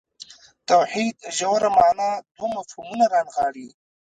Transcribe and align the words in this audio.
توحید 0.69 1.15
ژوره 1.37 1.69
معنا 1.77 2.09
دوه 2.35 2.47
مفهومونه 2.57 3.05
رانغاړي. 3.13 3.67